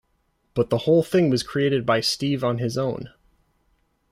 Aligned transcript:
But 0.55 0.71
the 0.71 0.79
whole 0.79 1.03
thing 1.03 1.29
was 1.29 1.43
created 1.43 1.85
by 1.85 1.99
Steve 2.01 2.43
on 2.43 2.57
his 2.57 2.75
own... 2.75 3.11